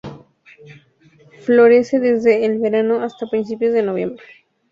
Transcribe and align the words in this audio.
Florece 1.43 1.99
desde 1.99 2.43
el 2.47 2.57
verano 2.57 3.03
hasta 3.03 3.29
principios 3.29 3.71
de 3.71 3.83
noviembre. 3.83 4.23